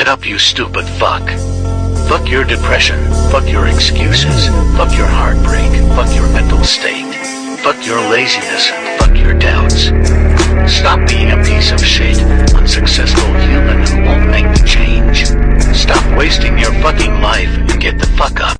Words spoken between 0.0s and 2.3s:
Get up, you stupid fuck. Fuck